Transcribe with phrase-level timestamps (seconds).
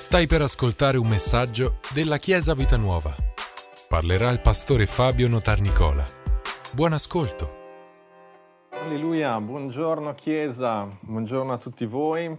[0.00, 3.14] Stai per ascoltare un messaggio della Chiesa Vita Nuova.
[3.86, 6.02] Parlerà il pastore Fabio Notarnicola.
[6.72, 7.58] Buon ascolto.
[8.70, 12.34] Alleluia, buongiorno Chiesa, buongiorno a tutti voi.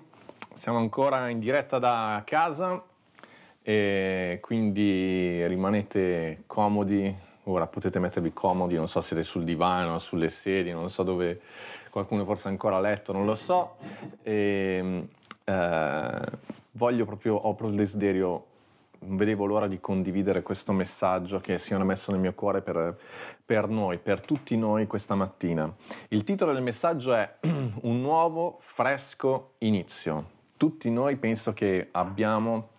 [0.52, 2.84] Siamo ancora in diretta da casa
[3.62, 7.16] e quindi rimanete comodi.
[7.43, 11.39] Ora potete mettervi comodi, non so se siete sul divano, sulle sedie, non so dove
[11.91, 13.75] qualcuno forse ancora a letto, non lo so.
[14.23, 15.07] E,
[15.43, 16.21] eh,
[16.71, 18.45] voglio proprio, ho proprio il desiderio,
[18.99, 22.98] non vedevo l'ora di condividere questo messaggio che Signore ha messo nel mio cuore per,
[23.43, 25.73] per noi, per tutti noi questa mattina.
[26.09, 27.38] Il titolo del messaggio è
[27.81, 30.39] Un nuovo, fresco inizio.
[30.57, 32.70] Tutti noi penso che abbiamo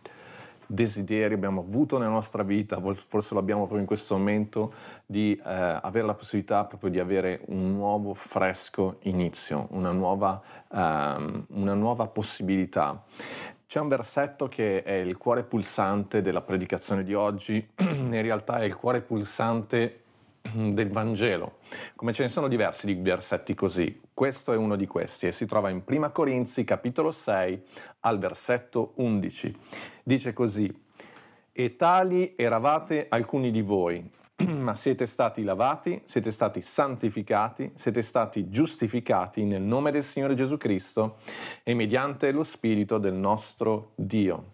[0.73, 4.73] desideri abbiamo avuto nella nostra vita, forse lo abbiamo proprio in questo momento,
[5.05, 5.43] di eh,
[5.83, 12.07] avere la possibilità proprio di avere un nuovo fresco inizio, una nuova, um, una nuova
[12.07, 13.05] possibilità.
[13.73, 18.65] C'è un versetto che è il cuore pulsante della predicazione di oggi, in realtà è
[18.65, 20.03] il cuore pulsante
[20.43, 21.57] del Vangelo,
[21.97, 23.99] come ce ne sono diversi di versetti così.
[24.13, 27.63] Questo è uno di questi e si trova in 1 Corinzi capitolo 6
[28.01, 29.57] al versetto 11.
[30.03, 30.71] Dice così:
[31.51, 34.07] E tali eravate alcuni di voi,
[34.59, 40.57] ma siete stati lavati, siete stati santificati, siete stati giustificati nel nome del Signore Gesù
[40.57, 41.17] Cristo
[41.63, 44.45] e mediante lo Spirito del nostro Dio.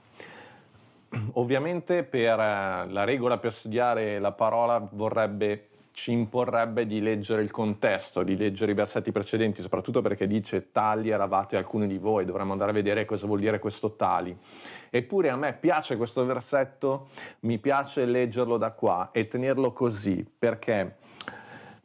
[1.35, 7.51] Ovviamente per eh, la regola per studiare la parola vorrebbe ci imporrebbe di leggere il
[7.51, 12.53] contesto, di leggere i versetti precedenti, soprattutto perché dice tali eravate alcuni di voi, dovremmo
[12.53, 14.39] andare a vedere cosa vuol dire questo tali.
[14.91, 17.09] Eppure a me piace questo versetto,
[17.41, 20.99] mi piace leggerlo da qua e tenerlo così, perché?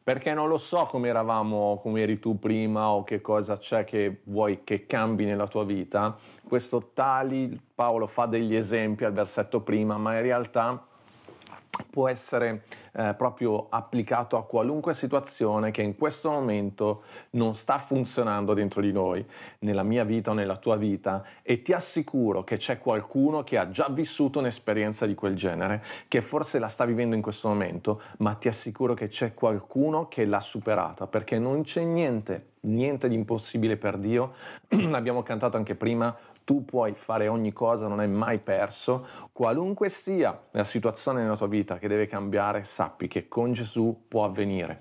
[0.03, 4.21] Perché non lo so come eravamo, come eri tu prima o che cosa c'è che
[4.25, 6.15] vuoi che cambi nella tua vita.
[6.47, 10.85] Questo tali, Paolo fa degli esempi al versetto prima, ma in realtà
[11.89, 18.53] può essere eh, proprio applicato a qualunque situazione che in questo momento non sta funzionando
[18.53, 19.25] dentro di noi,
[19.59, 23.69] nella mia vita o nella tua vita, e ti assicuro che c'è qualcuno che ha
[23.69, 28.35] già vissuto un'esperienza di quel genere, che forse la sta vivendo in questo momento, ma
[28.35, 33.77] ti assicuro che c'è qualcuno che l'ha superata, perché non c'è niente, niente di impossibile
[33.77, 34.33] per Dio.
[34.69, 40.37] L'abbiamo cantato anche prima, tu puoi fare ogni cosa, non hai mai perso, qualunque sia
[40.51, 44.79] la situazione nella tua vita che deve cambiare, sappi che con Gesù può avvenire.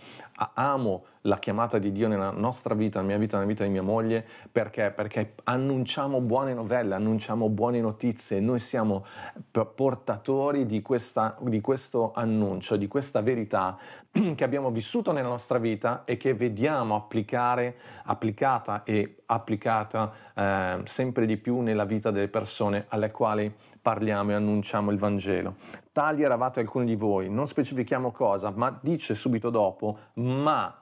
[0.54, 3.82] Amo la chiamata di Dio nella nostra vita, nella mia vita, nella vita di mia
[3.82, 4.90] moglie, perché?
[4.90, 9.04] Perché annunciamo buone novelle, annunciamo buone notizie, noi siamo
[9.50, 13.76] portatori di, questa, di questo annuncio, di questa verità
[14.34, 21.24] che abbiamo vissuto nella nostra vita e che vediamo applicare, applicata e applicata eh, sempre
[21.26, 25.54] di più nella vita delle persone alle quali parliamo e annunciamo il Vangelo.
[25.92, 30.74] Tali eravate alcuni di voi, non specifichiamo cosa, ma dice subito dopo, ma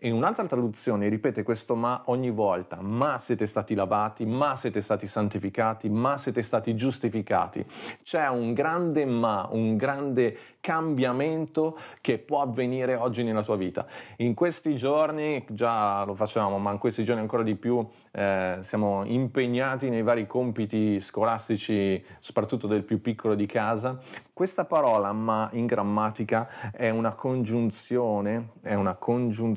[0.00, 5.06] in un'altra traduzione ripete questo ma ogni volta, ma siete stati lavati, ma siete stati
[5.06, 7.64] santificati, ma siete stati giustificati.
[8.02, 13.86] C'è un grande ma, un grande cambiamento che può avvenire oggi nella tua vita.
[14.18, 19.04] In questi giorni, già lo facciamo, ma in questi giorni ancora di più, eh, siamo
[19.04, 23.98] impegnati nei vari compiti scolastici, soprattutto del più piccolo di casa.
[24.32, 29.54] Questa parola ma in grammatica è una congiunzione, è una congiunzione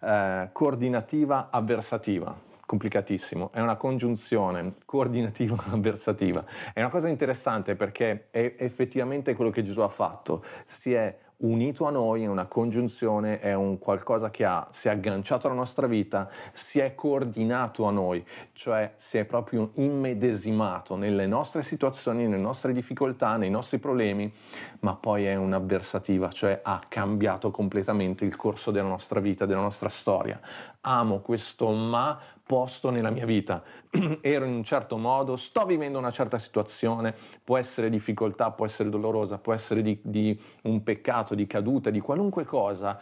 [0.00, 2.44] eh, coordinativa avversativa.
[2.66, 6.44] Complicatissimo, è una congiunzione coordinativa avversativa.
[6.72, 11.86] È una cosa interessante perché è effettivamente quello che Gesù ha fatto, si è unito
[11.86, 15.86] a noi, è una congiunzione, è un qualcosa che ha, si è agganciato alla nostra
[15.86, 22.40] vita, si è coordinato a noi, cioè si è proprio immedesimato nelle nostre situazioni, nelle
[22.40, 24.32] nostre difficoltà, nei nostri problemi,
[24.80, 29.88] ma poi è un'avversativa, cioè ha cambiato completamente il corso della nostra vita, della nostra
[29.88, 30.40] storia.
[30.82, 33.62] Amo questo ma posto nella mia vita.
[34.22, 38.88] Ero in un certo modo, sto vivendo una certa situazione, può essere difficoltà, può essere
[38.88, 42.98] dolorosa, può essere di, di un peccato, di caduta, di qualunque cosa.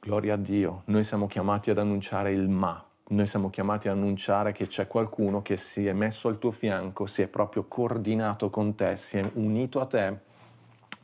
[0.00, 2.82] Gloria a Dio, noi siamo chiamati ad annunciare il ma.
[3.08, 7.06] Noi siamo chiamati ad annunciare che c'è qualcuno che si è messo al tuo fianco,
[7.06, 10.25] si è proprio coordinato con te, si è unito a te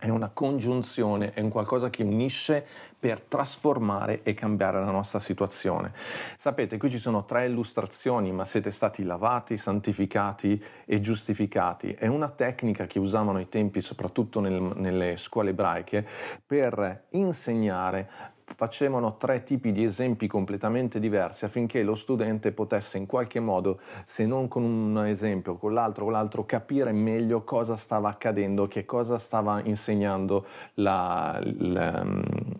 [0.02, 2.66] è una congiunzione, è un qualcosa che unisce
[2.98, 5.92] per trasformare e cambiare la nostra situazione.
[6.36, 11.92] Sapete, qui ci sono tre illustrazioni, ma siete stati lavati, santificati e giustificati.
[11.92, 16.04] È una tecnica che usavano ai tempi, soprattutto nel, nelle scuole ebraiche,
[16.44, 23.40] per insegnare facevano tre tipi di esempi completamente diversi affinché lo studente potesse in qualche
[23.40, 28.66] modo, se non con un esempio, con l'altro, con l'altro, capire meglio cosa stava accadendo,
[28.66, 32.04] che cosa stava insegnando la, la,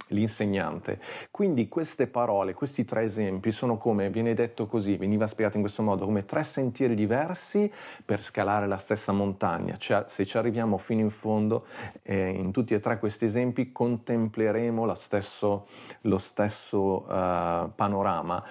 [0.08, 1.00] l'insegnante.
[1.30, 5.82] Quindi queste parole, questi tre esempi sono come viene detto così, veniva spiegato in questo
[5.82, 7.70] modo, come tre sentieri diversi
[8.04, 9.76] per scalare la stessa montagna.
[9.76, 11.64] Cioè, se ci arriviamo fino in fondo,
[12.02, 15.66] eh, in tutti e tre questi esempi contempleremo lo stesso
[16.02, 18.42] lo stesso uh, panorama,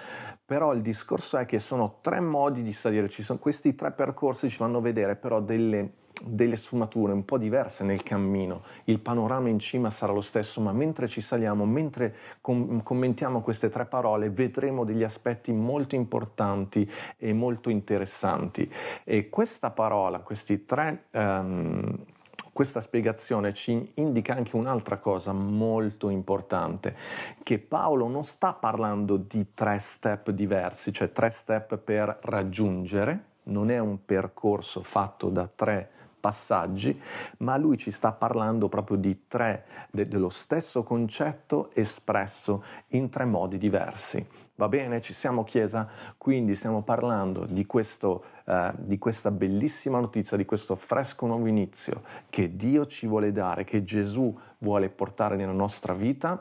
[0.44, 4.48] però il discorso è che sono tre modi di salire, ci sono, questi tre percorsi
[4.48, 5.92] ci fanno vedere però delle,
[6.24, 10.72] delle sfumature un po' diverse nel cammino, il panorama in cima sarà lo stesso, ma
[10.72, 17.32] mentre ci saliamo, mentre com- commentiamo queste tre parole, vedremo degli aspetti molto importanti e
[17.32, 18.70] molto interessanti.
[19.04, 21.04] E questa parola, questi tre...
[21.12, 22.04] Um,
[22.52, 26.94] questa spiegazione ci indica anche un'altra cosa molto importante,
[27.42, 33.70] che Paolo non sta parlando di tre step diversi, cioè tre step per raggiungere, non
[33.70, 35.90] è un percorso fatto da tre
[36.22, 36.98] passaggi,
[37.38, 43.24] ma lui ci sta parlando proprio di tre, de, dello stesso concetto espresso in tre
[43.24, 44.24] modi diversi.
[44.62, 45.00] Va bene?
[45.00, 45.88] Ci siamo Chiesa?
[46.16, 52.04] Quindi stiamo parlando di, questo, eh, di questa bellissima notizia, di questo fresco nuovo inizio
[52.30, 56.40] che Dio ci vuole dare, che Gesù vuole portare nella nostra vita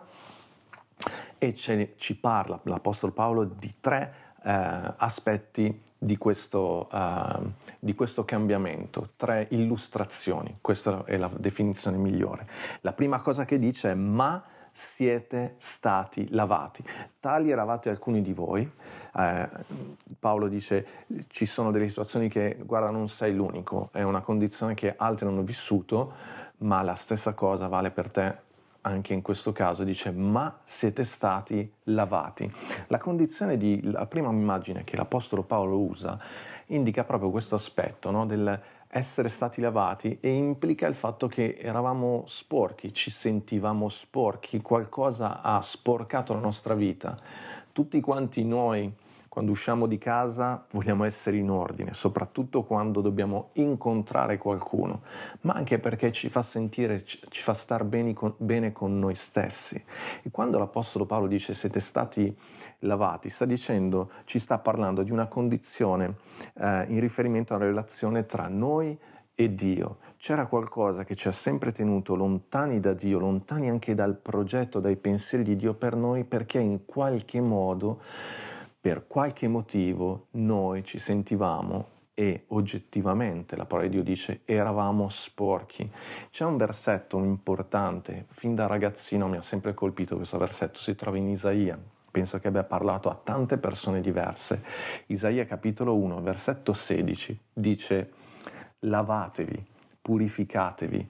[1.39, 4.13] e ci parla l'Apostolo Paolo di tre
[4.43, 12.47] eh, aspetti di questo, uh, di questo, cambiamento, tre illustrazioni, questa è la definizione migliore.
[12.81, 14.41] La prima cosa che dice è ma
[14.71, 16.83] siete stati lavati.
[17.19, 18.69] Tali eravate alcuni di voi.
[19.15, 19.49] Eh,
[20.19, 20.85] Paolo dice
[21.27, 25.43] ci sono delle situazioni che, guarda, non sei l'unico, è una condizione che altri hanno
[25.43, 26.13] vissuto,
[26.59, 28.49] ma la stessa cosa vale per te
[28.81, 32.51] anche in questo caso dice ma siete stati lavati.
[32.87, 36.17] La condizione di, la prima immagine che l'Apostolo Paolo usa
[36.67, 38.59] indica proprio questo aspetto no, del
[38.91, 45.61] essere stati lavati e implica il fatto che eravamo sporchi, ci sentivamo sporchi, qualcosa ha
[45.61, 47.17] sporcato la nostra vita.
[47.71, 48.93] Tutti quanti noi
[49.31, 55.03] quando usciamo di casa vogliamo essere in ordine, soprattutto quando dobbiamo incontrare qualcuno,
[55.43, 59.81] ma anche perché ci fa sentire, ci fa star bene con, bene con noi stessi.
[60.21, 62.37] E quando l'Apostolo Paolo dice siete stati
[62.79, 66.17] lavati, sta dicendo, ci sta parlando di una condizione
[66.57, 68.99] eh, in riferimento a una relazione tra noi
[69.33, 69.99] e Dio.
[70.17, 74.97] C'era qualcosa che ci ha sempre tenuto lontani da Dio, lontani anche dal progetto, dai
[74.97, 78.01] pensieri di Dio per noi, perché in qualche modo
[78.81, 85.89] per qualche motivo noi ci sentivamo e oggettivamente la parola di Dio dice eravamo sporchi.
[86.31, 91.17] C'è un versetto importante, fin da ragazzino mi ha sempre colpito questo versetto, si trova
[91.17, 91.79] in Isaia,
[92.09, 94.63] penso che abbia parlato a tante persone diverse.
[95.07, 98.13] Isaia capitolo 1, versetto 16 dice
[98.79, 99.63] lavatevi,
[100.01, 101.09] purificatevi,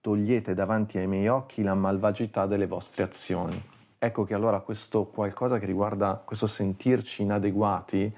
[0.00, 3.72] togliete davanti ai miei occhi la malvagità delle vostre azioni
[4.04, 8.14] Ecco che allora questo qualcosa che riguarda questo sentirci inadeguati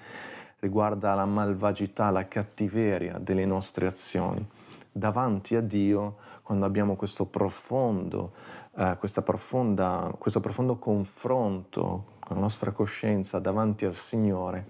[0.58, 4.44] riguarda la malvagità, la cattiveria delle nostre azioni.
[4.90, 8.32] Davanti a Dio, quando abbiamo questo profondo,
[8.76, 14.66] eh, profonda, questo profondo confronto con la nostra coscienza davanti al Signore,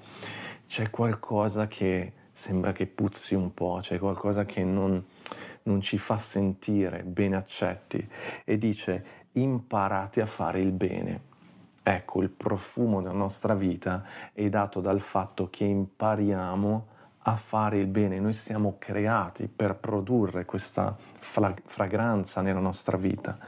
[0.67, 5.03] c'è qualcosa che sembra che puzzi un po', c'è qualcosa che non,
[5.63, 8.07] non ci fa sentire ben accetti
[8.45, 11.35] e dice imparate a fare il bene.
[11.83, 16.87] Ecco, il profumo della nostra vita è dato dal fatto che impariamo
[17.29, 18.19] a fare il bene.
[18.19, 23.39] Noi siamo creati per produrre questa fragranza nella nostra vita.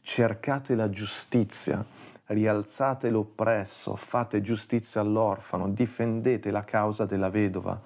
[0.00, 1.84] Cercate la giustizia,
[2.26, 7.80] rialzate l'oppresso, fate giustizia all'orfano, difendete la causa della vedova.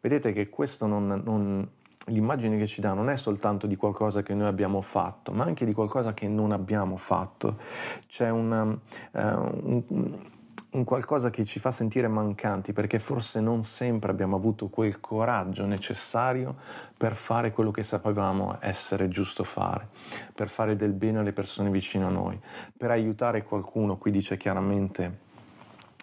[0.00, 1.68] Vedete che questo non, non,
[2.06, 5.64] l'immagine che ci dà non è soltanto di qualcosa che noi abbiamo fatto, ma anche
[5.64, 7.58] di qualcosa che non abbiamo fatto.
[8.06, 8.78] C'è una, uh,
[9.12, 9.82] un,
[10.70, 15.64] un, qualcosa che ci fa sentire mancanti perché forse non sempre abbiamo avuto quel coraggio
[15.64, 16.56] necessario
[16.96, 19.88] per fare quello che sapevamo essere giusto fare,
[20.34, 22.38] per fare del bene alle persone vicino a noi,
[22.76, 25.24] per aiutare qualcuno, qui dice chiaramente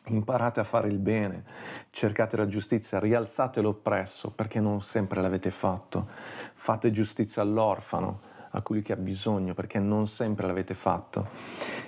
[0.08, 1.44] Imparate a fare il bene,
[1.90, 6.08] cercate la giustizia, rialzate l'oppresso perché non sempre l'avete fatto.
[6.54, 8.20] Fate giustizia all'orfano,
[8.52, 11.30] a colui che ha bisogno perché non sempre l'avete fatto.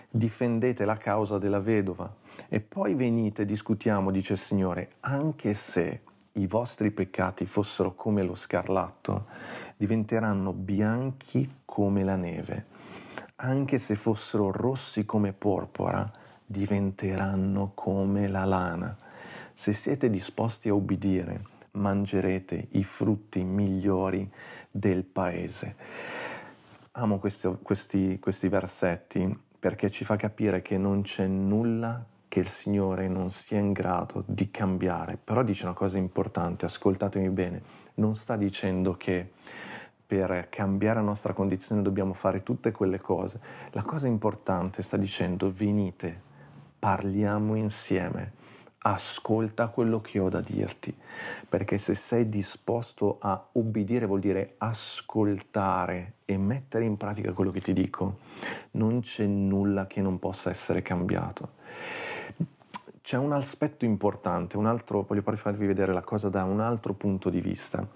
[0.10, 2.10] Difendete la causa della vedova
[2.48, 6.02] e poi venite, discutiamo, dice il Signore, anche se
[6.36, 9.26] i vostri peccati fossero come lo scarlatto,
[9.76, 12.74] diventeranno bianchi come la neve
[13.38, 16.10] anche se fossero rossi come porpora,
[16.46, 18.96] diventeranno come la lana.
[19.54, 24.30] Se siete disposti a ubbidire, mangerete i frutti migliori
[24.70, 25.76] del paese.
[26.92, 32.48] Amo questi, questi, questi versetti perché ci fa capire che non c'è nulla che il
[32.48, 35.18] Signore non sia in grado di cambiare.
[35.18, 37.62] Però dice una cosa importante, ascoltatemi bene,
[37.96, 39.32] non sta dicendo che
[40.06, 43.40] per cambiare la nostra condizione dobbiamo fare tutte quelle cose.
[43.72, 46.22] La cosa importante sta dicendo venite,
[46.78, 48.34] parliamo insieme,
[48.80, 50.96] ascolta quello che ho da dirti,
[51.50, 57.62] perché se sei disposto a ubbidire vuol dire ascoltare e mettere in pratica quello che
[57.62, 58.20] ti dico,
[58.72, 61.54] non c'è nulla che non possa essere cambiato.
[63.02, 67.30] C'è un aspetto importante, un altro, voglio farvi vedere la cosa da un altro punto
[67.30, 67.88] di vista.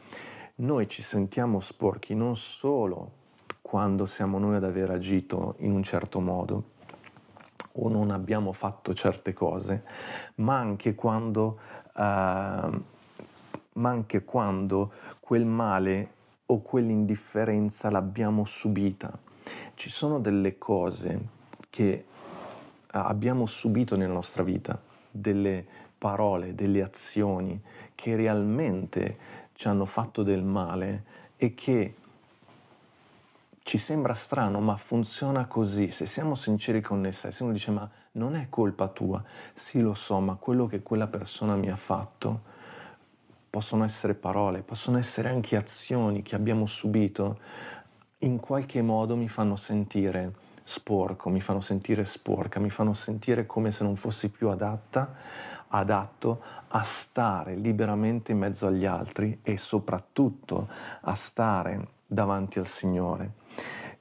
[0.56, 3.12] Noi ci sentiamo sporchi non solo
[3.62, 6.78] quando siamo noi ad aver agito in un certo modo,
[7.74, 9.84] o non abbiamo fatto certe cose,
[10.36, 11.60] ma anche quando,
[11.96, 12.82] uh, ma
[13.74, 16.14] anche quando quel male
[16.48, 19.18] o quell'indifferenza l'abbiamo subita.
[19.76, 21.38] Ci sono delle cose
[21.70, 22.06] che
[22.92, 24.80] abbiamo subito nella nostra vita,
[25.12, 25.66] delle
[25.98, 27.62] parole, delle azioni
[27.94, 29.18] che realmente
[29.54, 31.04] ci hanno fatto del male
[31.36, 31.96] e che
[33.70, 35.92] ci sembra strano, ma funziona così.
[35.92, 39.24] Se siamo sinceri con noi stessi, uno dice: Ma non è colpa tua.
[39.54, 42.42] Sì, lo so, ma quello che quella persona mi ha fatto
[43.48, 47.38] possono essere parole, possono essere anche azioni che abbiamo subito,
[48.22, 50.34] in qualche modo mi fanno sentire
[50.64, 55.14] sporco, mi fanno sentire sporca, mi fanno sentire come se non fossi più adatta,
[55.68, 60.68] adatto a stare liberamente in mezzo agli altri e soprattutto
[61.02, 63.34] a stare davanti al Signore.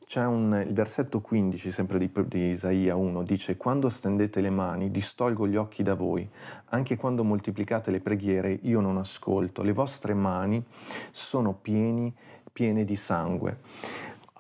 [0.05, 4.91] C'è un, il versetto 15, sempre di, di, Isaia 1, dice: Quando stendete le mani,
[4.91, 6.27] distolgo gli occhi da voi.
[6.71, 9.63] Anche quando moltiplicate le preghiere, io non ascolto.
[9.63, 10.65] Le vostre mani
[11.11, 12.13] sono pieni,
[12.51, 13.59] piene di sangue.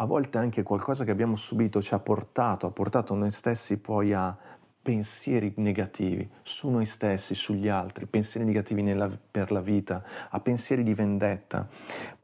[0.00, 4.14] A volte anche qualcosa che abbiamo subito ci ha portato, ha portato noi stessi poi
[4.14, 4.34] a
[4.80, 10.82] pensieri negativi su noi stessi, sugli altri, pensieri negativi nella, per la vita, a pensieri
[10.82, 11.68] di vendetta.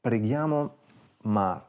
[0.00, 0.76] Preghiamo
[1.24, 1.60] ma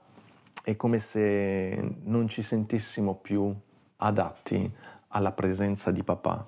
[0.64, 3.54] è come se non ci sentissimo più
[3.98, 4.74] adatti
[5.10, 6.48] alla presenza di papà.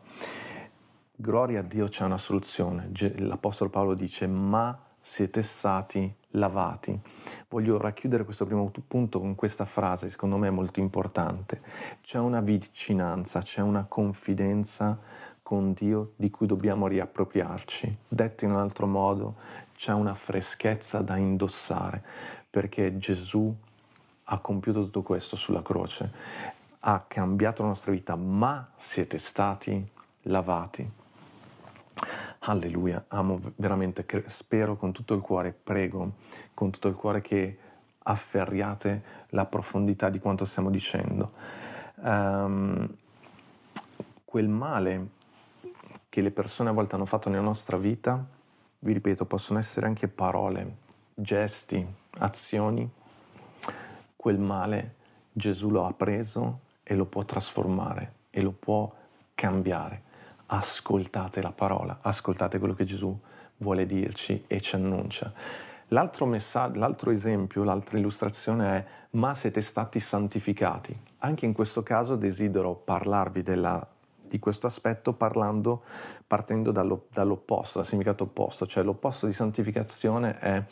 [1.15, 2.91] Gloria a Dio c'è una soluzione.
[3.17, 6.99] L'Apostolo Paolo dice, ma siete stati lavati.
[7.47, 11.61] Voglio racchiudere questo primo punto con questa frase, secondo me molto importante.
[12.01, 14.99] C'è una vicinanza, c'è una confidenza
[15.41, 17.99] con Dio di cui dobbiamo riappropriarci.
[18.09, 19.35] Detto in un altro modo,
[19.77, 22.03] c'è una freschezza da indossare
[22.49, 23.55] perché Gesù
[24.29, 26.11] ha compiuto tutto questo sulla croce,
[26.79, 29.87] ha cambiato la nostra vita, ma siete stati
[30.23, 30.89] lavati.
[32.39, 36.13] Alleluia, amo veramente, spero con tutto il cuore, prego
[36.55, 37.57] con tutto il cuore che
[37.99, 41.31] afferriate la profondità di quanto stiamo dicendo.
[41.97, 42.95] Um,
[44.25, 45.09] quel male
[46.09, 48.35] che le persone a volte hanno fatto nella nostra vita,
[48.79, 50.77] vi ripeto, possono essere anche parole,
[51.13, 51.85] gesti,
[52.19, 52.89] azioni,
[54.15, 54.95] quel male
[55.31, 58.93] Gesù lo ha preso e lo può trasformare e lo può
[59.33, 60.03] cambiare.
[60.47, 63.17] Ascoltate la parola, ascoltate quello che Gesù
[63.57, 65.33] vuole dirci e ci annuncia.
[65.91, 70.99] L'altro, messaggio, l'altro esempio, l'altra illustrazione è ma siete stati santificati.
[71.19, 73.87] Anche in questo caso desidero parlarvi della
[74.27, 75.83] di questo aspetto parlando,
[76.25, 80.63] partendo dallo, dall'opposto, dal significato opposto, cioè l'opposto di santificazione è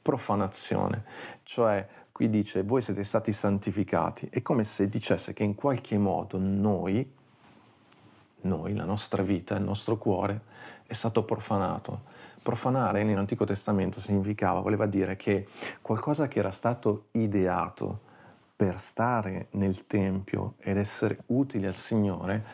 [0.00, 1.04] profanazione,
[1.42, 6.38] cioè qui dice voi siete stati santificati, è come se dicesse che in qualche modo
[6.38, 7.10] noi,
[8.42, 10.40] noi, la nostra vita, il nostro cuore
[10.86, 12.12] è stato profanato.
[12.42, 15.46] Profanare nell'Antico Testamento significava, voleva dire che
[15.80, 18.12] qualcosa che era stato ideato
[18.54, 22.44] per stare nel Tempio ed essere utile al Signore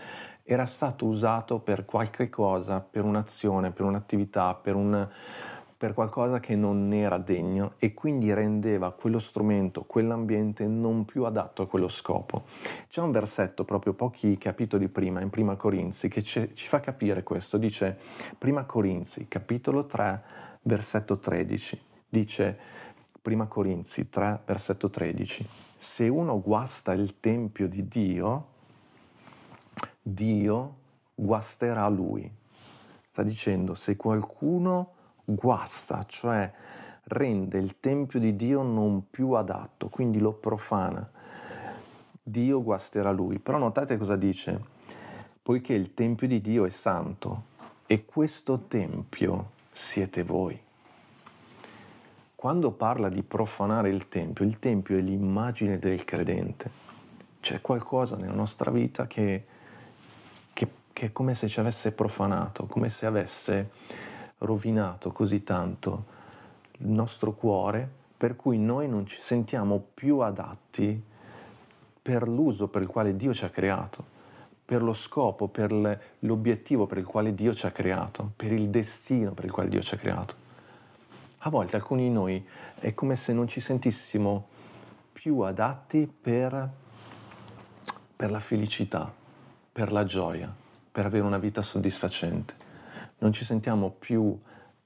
[0.53, 5.09] era stato usato per qualche cosa, per un'azione, per un'attività, per, un,
[5.77, 11.63] per qualcosa che non era degno e quindi rendeva quello strumento, quell'ambiente non più adatto
[11.63, 12.43] a quello scopo.
[12.89, 17.23] C'è un versetto proprio pochi capitoli prima, in Prima Corinzi, che ci, ci fa capire
[17.23, 17.57] questo.
[17.57, 17.97] Dice,
[18.37, 20.23] Prima Corinzi, capitolo 3,
[20.63, 22.59] versetto 13, dice,
[23.23, 28.50] Prima Corinzi 3, versetto 13, se uno guasta il Tempio di Dio,
[30.03, 30.77] Dio
[31.15, 32.31] guasterà lui.
[33.05, 34.91] Sta dicendo se qualcuno
[35.25, 36.53] guasta, cioè
[37.05, 41.09] rende il Tempio di Dio non più adatto, quindi lo profana,
[42.23, 43.39] Dio guasterà lui.
[43.39, 44.65] Però notate cosa dice,
[45.43, 47.45] poiché il Tempio di Dio è santo
[47.87, 50.61] e questo Tempio siete voi.
[52.35, 56.71] Quando parla di profanare il Tempio, il Tempio è l'immagine del credente.
[57.41, 59.45] C'è qualcosa nella nostra vita che,
[61.01, 63.71] che, è come se ci avesse profanato, come se avesse
[64.39, 66.05] rovinato così tanto
[66.73, 67.89] il nostro cuore,
[68.19, 71.03] per cui noi non ci sentiamo più adatti
[72.03, 74.05] per l'uso per il quale Dio ci ha creato,
[74.63, 75.73] per lo scopo, per
[76.19, 79.81] l'obiettivo per il quale Dio ci ha creato, per il destino per il quale Dio
[79.81, 80.35] ci ha creato.
[81.39, 82.47] A volte alcuni di noi
[82.79, 84.49] è come se non ci sentissimo
[85.13, 86.71] più adatti per,
[88.15, 89.11] per la felicità,
[89.73, 90.60] per la gioia,
[90.91, 92.55] per avere una vita soddisfacente.
[93.19, 94.37] Non ci sentiamo più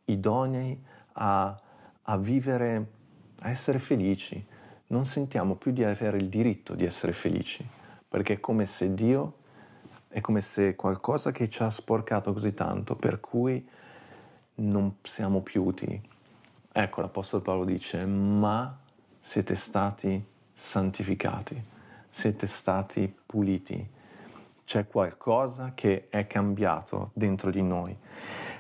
[0.06, 0.78] idonei
[1.12, 1.60] a,
[2.02, 2.86] a vivere,
[3.40, 4.44] a essere felici,
[4.88, 7.66] non sentiamo più di avere il diritto di essere felici,
[8.08, 9.42] perché è come se Dio
[10.14, 13.68] è come se qualcosa che ci ha sporcato così tanto, per cui
[14.56, 16.00] non siamo più utili.
[16.70, 18.78] Ecco, l'Apostolo Paolo dice, ma
[19.18, 21.60] siete stati santificati,
[22.08, 23.84] siete stati puliti,
[24.64, 27.96] c'è qualcosa che è cambiato dentro di noi.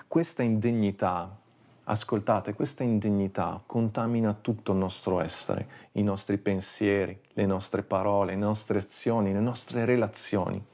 [0.06, 1.42] Questa indegnità
[1.86, 8.38] Ascoltate, questa indegnità contamina tutto il nostro essere, i nostri pensieri, le nostre parole, le
[8.38, 10.64] nostre azioni, le nostre relazioni.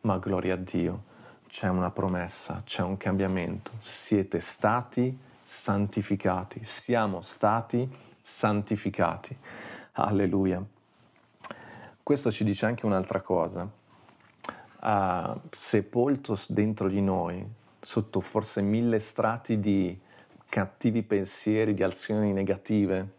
[0.00, 1.04] Ma gloria a Dio,
[1.46, 3.70] c'è una promessa, c'è un cambiamento.
[3.78, 9.36] Siete stati santificati, siamo stati santificati.
[9.92, 10.60] Alleluia.
[12.02, 13.70] Questo ci dice anche un'altra cosa.
[14.80, 17.44] Uh, sepolto dentro di noi,
[17.80, 19.98] sotto forse mille strati di
[20.48, 23.14] cattivi pensieri, di azioni negative,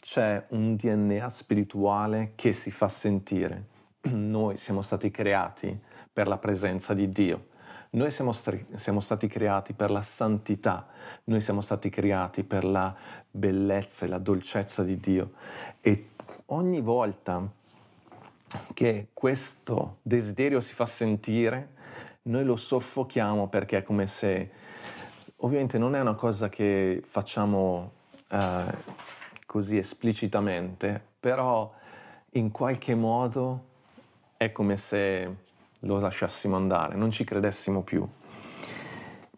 [0.00, 3.66] c'è un DNA spirituale che si fa sentire.
[4.10, 5.78] Noi siamo stati creati
[6.12, 7.48] per la presenza di Dio.
[7.92, 10.86] Noi siamo, st- siamo, stati creati per la santità,
[11.24, 12.94] noi siamo stati creati per la
[13.28, 15.32] bellezza e la dolcezza di Dio.
[15.80, 16.10] E
[16.46, 17.52] ogni volta
[18.74, 21.78] che questo desiderio si fa sentire,
[22.22, 24.50] noi lo soffochiamo perché è come se
[25.42, 27.92] Ovviamente non è una cosa che facciamo
[28.28, 28.64] eh,
[29.46, 31.72] così esplicitamente, però
[32.32, 33.68] in qualche modo
[34.36, 35.36] è come se
[35.80, 38.06] lo lasciassimo andare, non ci credessimo più.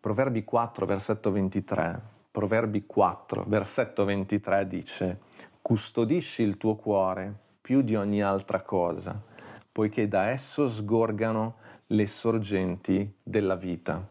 [0.01, 2.03] Proverbi 4, versetto 23.
[2.33, 5.19] Proverbi 4, versetto 23 dice,
[5.63, 9.19] custodisci il tuo cuore più di ogni altra cosa,
[9.71, 11.55] poiché da esso sgorgano
[11.87, 14.07] le sorgenti della vita.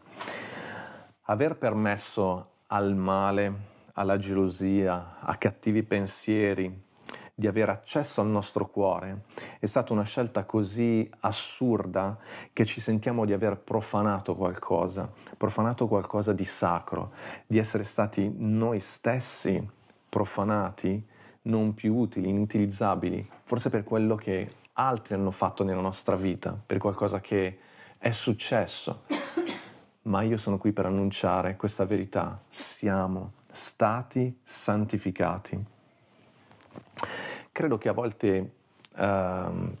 [1.26, 6.90] Aver permesso al male, alla gelosia, a cattivi pensieri,
[7.34, 9.24] di avere accesso al nostro cuore
[9.58, 12.18] è stata una scelta così assurda
[12.52, 17.12] che ci sentiamo di aver profanato qualcosa, profanato qualcosa di sacro,
[17.46, 19.66] di essere stati noi stessi
[20.08, 21.04] profanati,
[21.42, 26.78] non più utili, inutilizzabili, forse per quello che altri hanno fatto nella nostra vita, per
[26.78, 27.58] qualcosa che
[27.98, 29.02] è successo
[30.02, 32.40] ma io sono qui per annunciare questa verità.
[32.48, 35.64] Siamo stati santificati.
[37.52, 38.52] Credo che a volte
[38.96, 39.76] uh,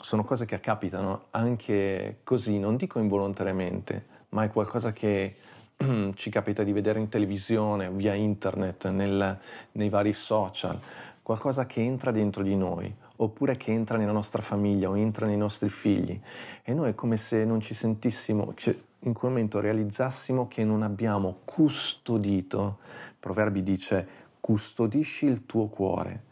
[0.00, 5.36] sono cose che capitano anche così, non dico involontariamente, ma è qualcosa che
[6.14, 9.38] ci capita di vedere in televisione, via internet, nel,
[9.72, 10.78] nei vari social,
[11.22, 15.36] qualcosa che entra dentro di noi, oppure che entra nella nostra famiglia o entra nei
[15.36, 16.20] nostri figli.
[16.62, 20.82] E noi è come se non ci sentissimo, cioè, in quel momento realizzassimo che non
[20.82, 22.78] abbiamo custodito,
[23.18, 24.08] Proverbi dice,
[24.40, 26.30] custodisci il tuo cuore.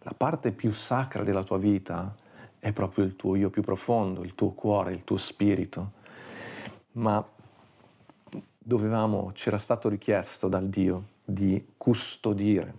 [0.00, 2.14] La parte più sacra della tua vita
[2.58, 5.92] è proprio il tuo io più profondo, il tuo cuore, il tuo spirito.
[6.94, 7.24] Ma
[8.62, 12.74] dovevamo, c'era stato richiesto dal Dio di custodire,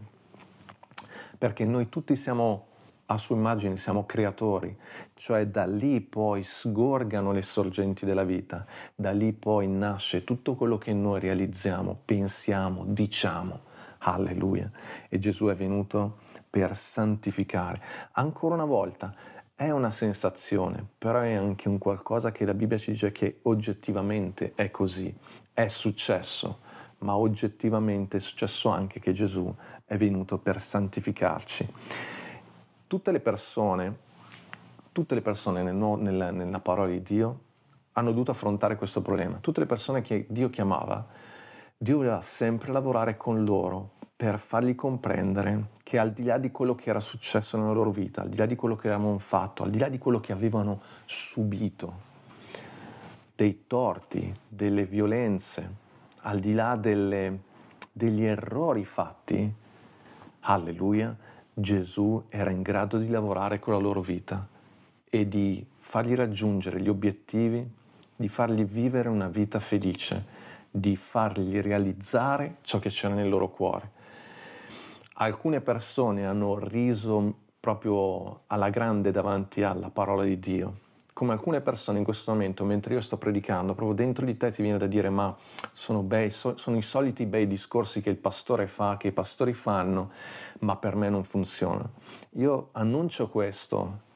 [1.37, 2.67] perché noi tutti siamo
[3.07, 4.75] a sua immagine siamo creatori,
[5.13, 8.65] cioè da lì poi sgorgano le sorgenti della vita,
[8.95, 13.71] da lì poi nasce tutto quello che noi realizziamo, pensiamo, diciamo.
[14.05, 14.69] Alleluia.
[15.07, 16.17] E Gesù è venuto
[16.49, 17.81] per santificare.
[18.13, 19.15] Ancora una volta,
[19.55, 24.53] è una sensazione, però è anche un qualcosa che la Bibbia ci dice che oggettivamente
[24.55, 25.13] è così,
[25.53, 26.59] è successo,
[26.99, 29.53] ma oggettivamente è successo anche che Gesù
[29.85, 31.69] è venuto per santificarci
[32.93, 33.97] tutte le persone,
[34.91, 37.39] tutte le persone nel, nel, nella parola di Dio
[37.93, 39.37] hanno dovuto affrontare questo problema.
[39.37, 41.03] Tutte le persone che Dio chiamava,
[41.75, 46.75] Dio voleva sempre lavorare con loro per fargli comprendere che al di là di quello
[46.75, 49.69] che era successo nella loro vita, al di là di quello che avevano fatto, al
[49.69, 51.93] di là di quello che avevano subito,
[53.35, 55.69] dei torti, delle violenze,
[56.21, 57.41] al di là delle,
[57.91, 59.53] degli errori fatti,
[60.39, 61.13] alleluia,
[61.53, 64.47] Gesù era in grado di lavorare con la loro vita
[65.09, 67.69] e di fargli raggiungere gli obiettivi,
[68.15, 70.23] di fargli vivere una vita felice,
[70.71, 73.92] di fargli realizzare ciò che c'era nel loro cuore.
[75.17, 80.79] Alcune persone hanno riso proprio alla grande davanti alla parola di Dio,
[81.13, 84.63] come alcune persone in questo momento, mentre io sto predicando, proprio dentro di te ti
[84.63, 85.35] viene da dire ma
[85.71, 90.09] sono, bei, sono i soliti bei discorsi che il pastore fa, che i pastori fanno,
[90.61, 91.87] ma per me non funziona.
[92.31, 94.11] Io annuncio questo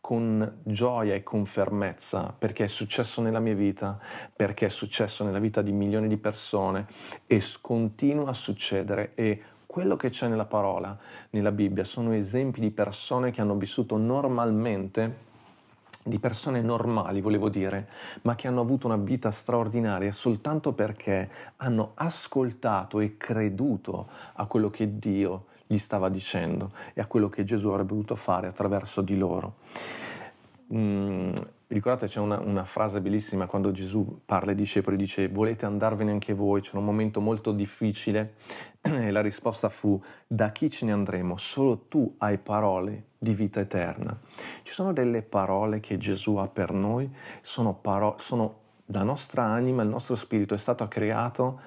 [0.00, 4.00] con gioia e con fermezza perché è successo nella mia vita,
[4.34, 6.86] perché è successo nella vita di milioni di persone
[7.28, 10.98] e continua a succedere e quello che c'è nella parola,
[11.30, 15.28] nella Bibbia, sono esempi di persone che hanno vissuto normalmente
[16.02, 17.88] di persone normali, volevo dire,
[18.22, 24.70] ma che hanno avuto una vita straordinaria soltanto perché hanno ascoltato e creduto a quello
[24.70, 29.16] che Dio gli stava dicendo e a quello che Gesù avrebbe voluto fare attraverso di
[29.16, 29.54] loro.
[30.74, 31.30] Mm,
[31.70, 36.34] ricordate c'è una, una, frase bellissima quando Gesù parla ai discepoli, dice volete andarvene anche
[36.34, 38.34] voi, c'era un momento molto difficile
[38.82, 41.36] e la risposta fu da chi ce ne andremo?
[41.36, 44.18] Solo tu hai parole di vita eterna.
[44.62, 47.08] Ci sono delle parole che Gesù ha per noi,
[47.40, 51.60] sono, paro- sono la nostra anima, il nostro spirito è stato creato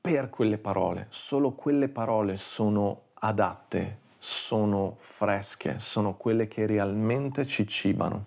[0.00, 7.66] per quelle parole, solo quelle parole sono adatte, sono fresche, sono quelle che realmente ci
[7.66, 8.26] cibano.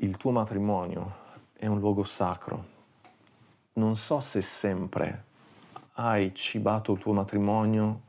[0.00, 1.14] Il tuo matrimonio
[1.54, 2.64] è un luogo sacro.
[3.74, 5.24] Non so se sempre
[5.94, 8.02] hai cibato il tuo matrimonio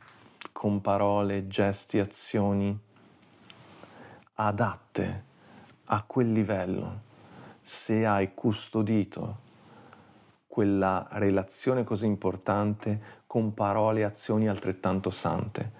[0.51, 2.77] con parole, gesti, azioni
[4.33, 5.23] adatte
[5.85, 7.01] a quel livello,
[7.61, 9.45] se hai custodito
[10.45, 15.71] quella relazione così importante con parole e azioni altrettanto sante.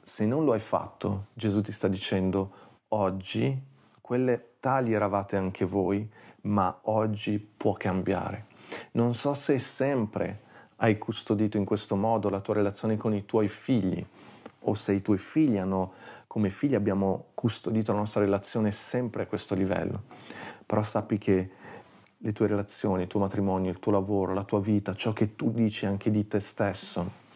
[0.00, 2.50] Se non lo hai fatto, Gesù ti sta dicendo
[2.88, 3.60] oggi,
[4.00, 6.08] quelle tali eravate anche voi,
[6.42, 8.46] ma oggi può cambiare.
[8.92, 13.48] Non so se sempre hai custodito in questo modo la tua relazione con i tuoi
[13.48, 14.04] figli
[14.62, 15.92] o se i tuoi figli hanno,
[16.26, 20.02] come figli abbiamo custodito la nostra relazione sempre a questo livello.
[20.66, 21.50] Però sappi che
[22.18, 25.50] le tue relazioni, il tuo matrimonio, il tuo lavoro, la tua vita, ciò che tu
[25.52, 27.26] dici anche di te stesso,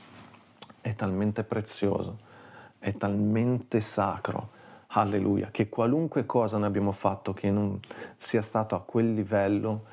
[0.80, 2.16] è talmente prezioso,
[2.78, 4.50] è talmente sacro,
[4.92, 7.78] alleluia, che qualunque cosa noi abbiamo fatto che non
[8.16, 9.84] sia stato a quel livello,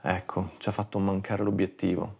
[0.00, 2.16] ecco, ci ha fatto mancare l'obiettivo,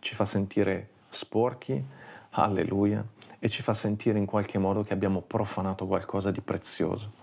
[0.00, 1.82] ci fa sentire sporchi,
[2.30, 3.04] alleluia,
[3.38, 7.19] e ci fa sentire in qualche modo che abbiamo profanato qualcosa di prezioso.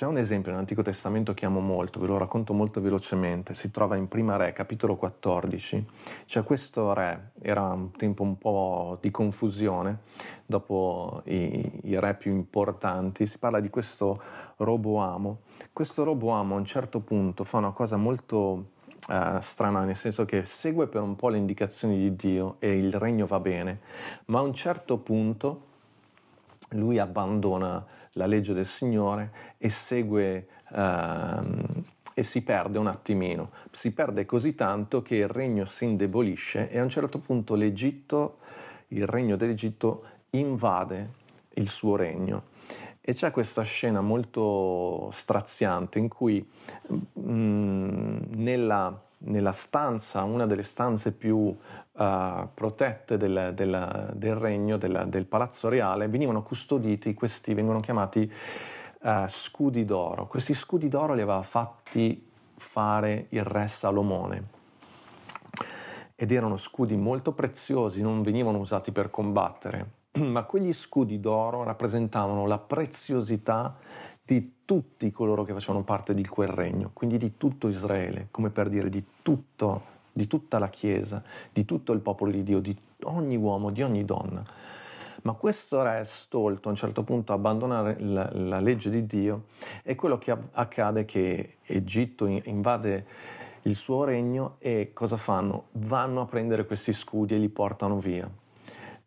[0.00, 3.96] C'è un esempio nell'Antico Testamento che amo molto, ve lo racconto molto velocemente, si trova
[3.96, 5.86] in Prima Re, capitolo 14.
[6.24, 9.98] C'è questo re, era un tempo un po' di confusione,
[10.46, 14.18] dopo i, i re più importanti, si parla di questo
[14.56, 15.40] Roboamo.
[15.70, 18.68] Questo Roboamo a un certo punto fa una cosa molto
[19.06, 22.94] uh, strana, nel senso che segue per un po' le indicazioni di Dio e il
[22.94, 23.80] regno va bene,
[24.28, 25.68] ma a un certo punto
[26.70, 33.50] lui abbandona la legge del Signore e segue ehm, e si perde un attimino.
[33.70, 38.38] Si perde così tanto che il regno si indebolisce e a un certo punto l'Egitto,
[38.88, 41.10] il regno dell'Egitto invade
[41.54, 42.44] il suo regno.
[43.00, 46.46] E c'è questa scena molto straziante in cui
[46.88, 51.56] mh, mm, nella nella stanza, una delle stanze più uh,
[52.54, 58.30] protette del, del, del regno, del, del, palazzo reale, venivano custoditi, questi vengono chiamati
[59.02, 60.26] uh, scudi d'oro.
[60.26, 64.58] Questi scudi d'oro li aveva fatti fare il re Salomone
[66.14, 72.46] ed erano scudi molto preziosi, non venivano usati per combattere, ma quegli scudi d'oro rappresentavano
[72.46, 73.76] la preziosità
[74.22, 78.68] di tutti coloro che facevano parte di quel regno, quindi di tutto Israele, come per
[78.68, 81.20] dire di tutto, di tutta la Chiesa,
[81.52, 84.40] di tutto il popolo di Dio, di ogni uomo, di ogni donna.
[85.22, 89.46] Ma questo re stolto a un certo punto abbandona la, la legge di Dio
[89.82, 93.06] e quello che accade è che Egitto invade
[93.62, 95.64] il suo regno e cosa fanno?
[95.72, 98.30] Vanno a prendere questi scudi e li portano via.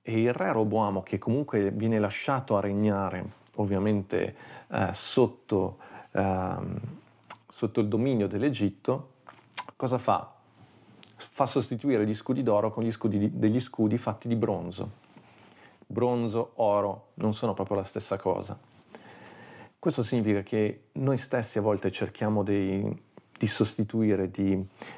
[0.02, 4.36] E il re Roboamo, che comunque viene lasciato a regnare ovviamente
[4.70, 5.78] eh, sotto,
[6.12, 6.56] eh,
[7.48, 9.10] sotto il dominio dell'Egitto,
[9.76, 10.34] cosa fa?
[11.32, 15.02] fa sostituire gli scudi d'oro con scudi di, degli scudi fatti di bronzo.
[15.88, 18.58] Bronzo, oro non sono proprio la stessa cosa.
[19.80, 23.04] Questo significa che noi stessi a volte cerchiamo dei,
[23.38, 24.54] di sostituire, di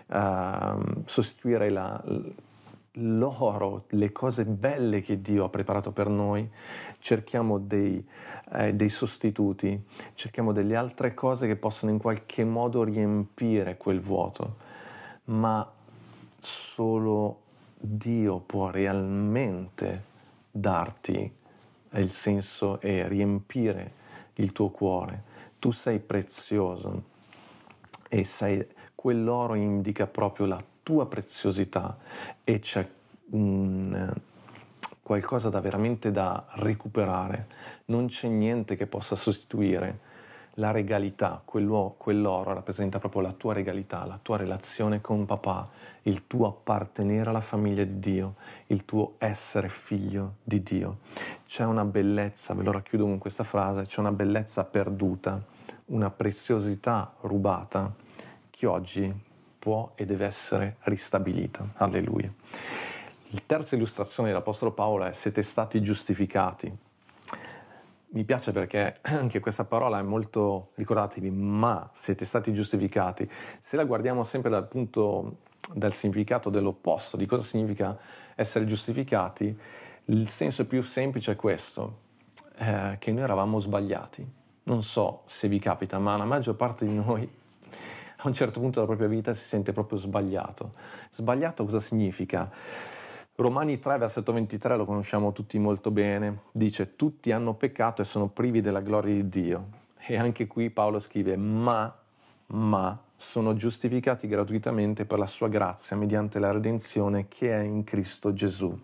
[0.07, 2.01] uh, sostituire la,
[2.95, 6.49] l'oro, le cose belle che Dio ha preparato per noi,
[6.99, 8.05] cerchiamo dei,
[8.53, 14.55] eh, dei, sostituti, cerchiamo delle altre cose che possono in qualche modo riempire quel vuoto,
[15.25, 15.69] ma
[16.37, 17.41] solo
[17.77, 20.03] Dio può realmente
[20.51, 21.33] darti
[21.91, 24.03] il senso e riempire
[24.35, 25.33] il tuo cuore.
[25.59, 27.13] Tu sei prezioso
[28.09, 31.97] e sei, quell'oro indica proprio la tua preziosità
[32.43, 32.87] e c'è
[33.31, 34.13] un,
[35.01, 37.47] qualcosa da veramente da recuperare.
[37.85, 40.13] Non c'è niente che possa sostituire
[40.57, 45.67] la regalità, quell'oro rappresenta proprio la tua regalità, la tua relazione con papà,
[46.03, 48.35] il tuo appartenere alla famiglia di Dio,
[48.67, 50.99] il tuo essere figlio di Dio.
[51.47, 55.43] C'è una bellezza, ve lo racchiudo con questa frase, c'è una bellezza perduta,
[55.87, 57.91] una preziosità rubata
[58.51, 59.24] che oggi
[59.65, 61.67] può e deve essere ristabilita.
[61.77, 62.31] Alleluia.
[63.29, 66.71] La terza illustrazione dell'Apostolo Paolo è siete stati giustificati
[68.09, 73.29] mi piace perché anche questa parola è molto, ricordatevi, ma siete stati giustificati.
[73.59, 75.39] Se la guardiamo sempre dal punto,
[75.73, 77.97] dal significato dell'opposto, di cosa significa
[78.35, 79.59] essere giustificati,
[80.05, 82.01] il senso più semplice è questo,
[82.57, 84.25] eh, che noi eravamo sbagliati.
[84.63, 87.29] Non so se vi capita, ma la maggior parte di noi
[88.25, 90.73] a un certo punto della propria vita si sente proprio sbagliato.
[91.09, 92.49] Sbagliato cosa significa?
[93.35, 98.27] Romani 3, versetto 23 lo conosciamo tutti molto bene, dice tutti hanno peccato e sono
[98.27, 99.67] privi della gloria di Dio.
[100.07, 101.93] E anche qui Paolo scrive ma,
[102.47, 108.33] ma sono giustificati gratuitamente per la sua grazia mediante la redenzione che è in Cristo
[108.33, 108.77] Gesù.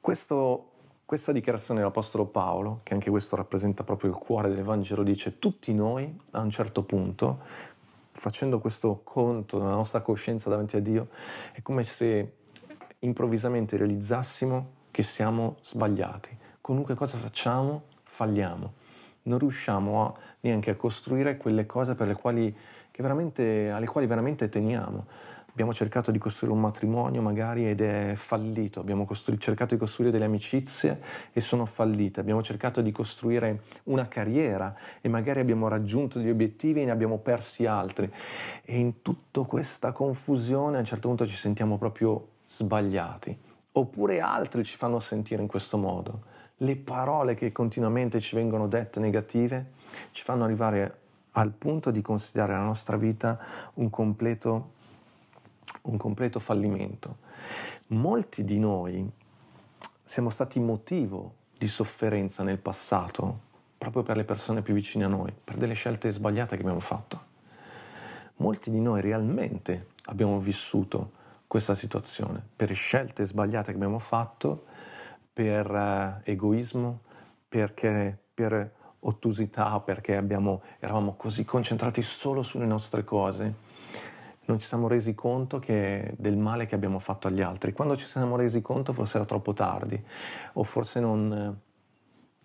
[0.00, 0.70] Questo,
[1.04, 6.20] questa dichiarazione dell'Apostolo Paolo, che anche questo rappresenta proprio il cuore dell'Evangelo, dice tutti noi
[6.32, 7.40] a un certo punto,
[8.12, 11.08] facendo questo conto della nostra coscienza davanti a Dio,
[11.52, 12.34] è come se
[13.00, 16.36] improvvisamente realizzassimo che siamo sbagliati.
[16.60, 18.72] Qualunque cosa facciamo, falliamo.
[19.22, 22.54] Non riusciamo a, neanche a costruire quelle cose quali,
[22.98, 25.06] alle quali veramente teniamo.
[25.52, 30.10] Abbiamo cercato di costruire un matrimonio magari ed è fallito, abbiamo costru- cercato di costruire
[30.10, 30.98] delle amicizie
[31.30, 36.80] e sono fallite, abbiamo cercato di costruire una carriera e magari abbiamo raggiunto degli obiettivi
[36.80, 38.10] e ne abbiamo persi altri.
[38.64, 43.36] E in tutta questa confusione a un certo punto ci sentiamo proprio sbagliati,
[43.72, 46.20] oppure altri ci fanno sentire in questo modo.
[46.56, 49.72] Le parole che continuamente ci vengono dette negative
[50.12, 51.00] ci fanno arrivare
[51.32, 53.38] al punto di considerare la nostra vita
[53.74, 54.71] un completo,
[55.82, 57.18] un completo fallimento.
[57.88, 59.10] Molti di noi
[60.04, 65.34] siamo stati motivo di sofferenza nel passato proprio per le persone più vicine a noi,
[65.42, 67.30] per delle scelte sbagliate che abbiamo fatto.
[68.36, 71.12] Molti di noi realmente abbiamo vissuto
[71.48, 74.66] questa situazione, per scelte sbagliate che abbiamo fatto,
[75.32, 77.00] per uh, egoismo,
[77.48, 83.54] perché, per ottusità, perché abbiamo, eravamo così concentrati solo sulle nostre cose,
[84.44, 87.72] non ci siamo resi conto che, del male che abbiamo fatto agli altri.
[87.72, 90.02] Quando ci siamo resi conto forse era troppo tardi
[90.54, 91.60] o forse non,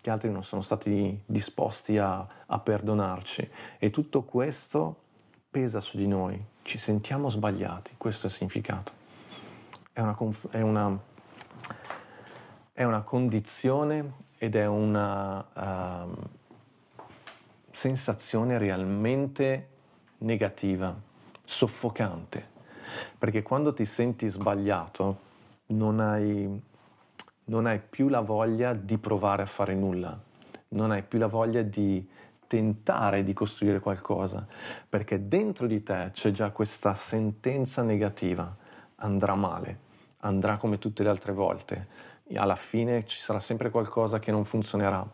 [0.00, 3.50] gli altri non sono stati disposti a, a perdonarci.
[3.78, 5.06] E tutto questo
[5.50, 8.92] pesa su di noi, ci sentiamo sbagliati, questo è il significato.
[9.92, 10.16] È una,
[10.50, 10.98] è una,
[12.72, 16.16] è una condizione ed è una uh,
[17.70, 19.68] sensazione realmente
[20.18, 20.94] negativa,
[21.50, 22.46] soffocante,
[23.16, 25.20] perché quando ti senti sbagliato
[25.68, 26.62] non hai,
[27.44, 30.20] non hai più la voglia di provare a fare nulla,
[30.68, 32.06] non hai più la voglia di
[32.46, 34.46] tentare di costruire qualcosa,
[34.86, 38.54] perché dentro di te c'è già questa sentenza negativa,
[38.96, 39.86] andrà male.
[40.20, 41.86] Andrà come tutte le altre volte.
[42.34, 45.06] Alla fine ci sarà sempre qualcosa che non funzionerà.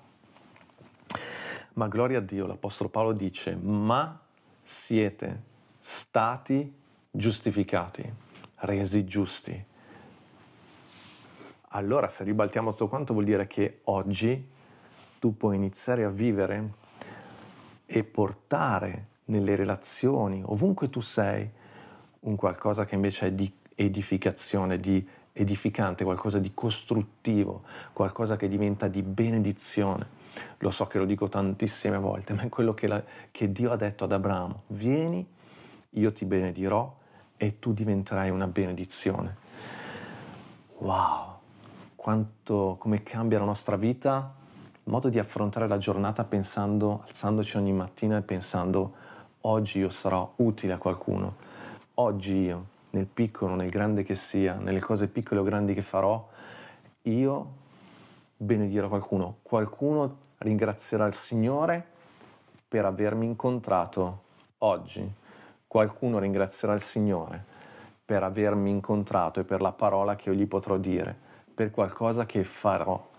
[1.74, 4.18] Ma gloria a Dio, l'Apostolo Paolo dice, ma
[4.62, 5.52] siete
[5.86, 6.74] stati
[7.10, 8.10] giustificati,
[8.60, 9.64] resi giusti.
[11.68, 14.48] Allora se ribaltiamo tutto quanto vuol dire che oggi
[15.18, 16.72] tu puoi iniziare a vivere
[17.84, 21.50] e portare nelle relazioni, ovunque tu sei,
[22.20, 28.88] un qualcosa che invece è di edificazione, di edificante, qualcosa di costruttivo, qualcosa che diventa
[28.88, 30.06] di benedizione.
[30.60, 33.76] Lo so che lo dico tantissime volte, ma è quello che, la, che Dio ha
[33.76, 34.62] detto ad Abramo.
[34.68, 35.32] Vieni,
[35.94, 36.94] io ti benedirò
[37.36, 39.36] e tu diventerai una benedizione.
[40.78, 41.38] Wow,
[41.96, 44.34] quanto, come cambia la nostra vita,
[44.86, 48.92] il modo di affrontare la giornata pensando, alzandoci ogni mattina e pensando
[49.42, 51.36] oggi io sarò utile a qualcuno,
[51.94, 56.28] oggi io, nel piccolo, nel grande che sia, nelle cose piccole o grandi che farò,
[57.02, 57.52] io
[58.36, 61.86] benedirò qualcuno, qualcuno ringrazierà il Signore
[62.68, 64.22] per avermi incontrato
[64.58, 65.22] oggi,
[65.74, 67.44] qualcuno ringrazierà il Signore
[68.04, 71.18] per avermi incontrato e per la parola che io gli potrò dire,
[71.52, 73.10] per qualcosa che farò.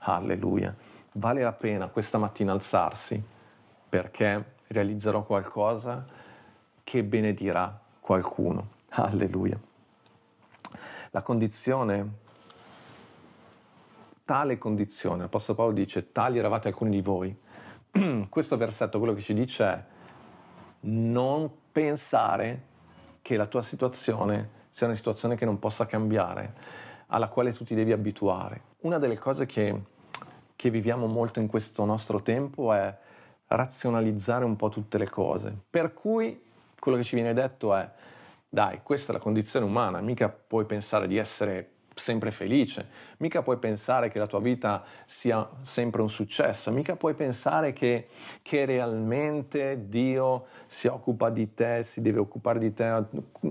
[0.00, 0.76] Alleluia.
[1.14, 3.22] Vale la pena questa mattina alzarsi
[3.88, 6.04] perché realizzerò qualcosa
[6.84, 8.72] che benedirà qualcuno.
[8.90, 9.58] Alleluia.
[11.12, 12.20] La condizione
[14.26, 17.34] tale condizione, l'Apostolo Paolo dice, tali eravate alcuni di voi.
[18.28, 19.84] Questo versetto quello che ci dice è
[20.80, 22.70] non pensare
[23.22, 26.54] che la tua situazione sia una situazione che non possa cambiare,
[27.08, 28.62] alla quale tu ti devi abituare.
[28.80, 29.82] Una delle cose che,
[30.54, 32.96] che viviamo molto in questo nostro tempo è
[33.48, 35.54] razionalizzare un po' tutte le cose.
[35.68, 36.42] Per cui
[36.78, 37.88] quello che ci viene detto è,
[38.48, 43.58] dai, questa è la condizione umana, mica puoi pensare di essere sempre felice, mica puoi
[43.58, 48.08] pensare che la tua vita sia sempre un successo, mica puoi pensare che,
[48.42, 53.04] che, realmente Dio si occupa di te, si deve occupare di te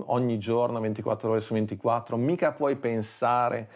[0.06, 3.68] ogni giorno, 24 ore su 24, mica puoi pensare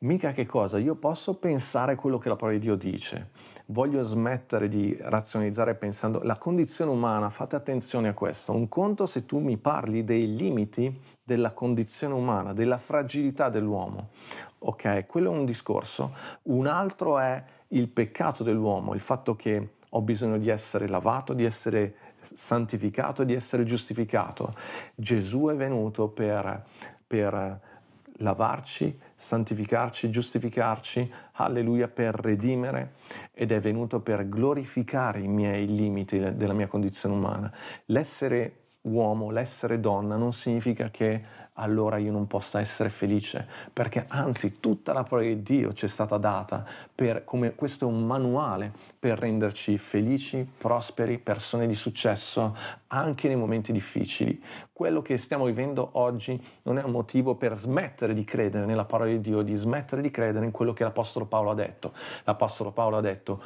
[0.00, 0.76] Mica che cosa?
[0.76, 3.30] Io posso pensare quello che la parola di Dio dice.
[3.68, 8.52] Voglio smettere di razionalizzare pensando la condizione umana, fate attenzione a questo.
[8.52, 14.10] Un conto se tu mi parli dei limiti della condizione umana, della fragilità dell'uomo.
[14.58, 16.12] Ok, quello è un discorso.
[16.42, 21.44] Un altro è il peccato dell'uomo, il fatto che ho bisogno di essere lavato, di
[21.44, 24.52] essere santificato, di essere giustificato.
[24.94, 26.66] Gesù è venuto per,
[27.06, 27.74] per
[28.18, 32.92] lavarci, santificarci, giustificarci, alleluia, per redimere
[33.32, 37.52] ed è venuto per glorificare i miei limiti della mia condizione umana.
[37.86, 44.60] L'essere uomo, l'essere donna non significa che allora io non possa essere felice, perché anzi
[44.60, 48.72] tutta la parola di Dio ci è stata data per, come questo è un manuale
[48.98, 52.56] per renderci felici, prosperi, persone di successo
[52.88, 54.42] anche nei momenti difficili.
[54.72, 59.10] Quello che stiamo vivendo oggi non è un motivo per smettere di credere nella parola
[59.10, 61.92] di Dio, di smettere di credere in quello che l'Apostolo Paolo ha detto.
[62.24, 63.42] L'Apostolo Paolo ha detto,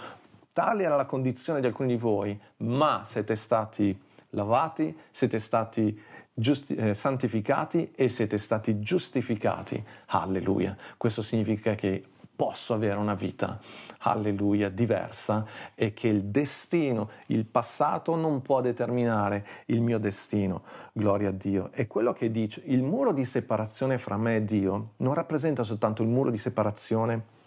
[0.52, 6.00] tale era la condizione di alcuni di voi, ma siete stati lavati, siete stati
[6.34, 9.82] giusti- eh, santificati e siete stati giustificati.
[10.06, 10.76] Alleluia.
[10.96, 12.02] Questo significa che
[12.40, 13.60] posso avere una vita,
[13.98, 20.62] alleluia, diversa e che il destino, il passato non può determinare il mio destino.
[20.94, 21.70] Gloria a Dio.
[21.72, 26.00] E quello che dice, il muro di separazione fra me e Dio non rappresenta soltanto
[26.02, 27.38] il muro di separazione